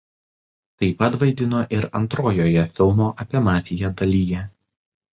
[0.83, 4.47] Taip pat vaidino ir antrojoje filmo apie mafiją dalyje.